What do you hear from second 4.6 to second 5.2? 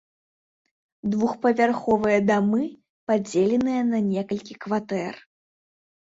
кватэр.